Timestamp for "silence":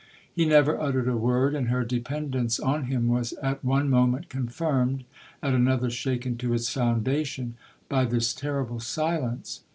8.79-9.61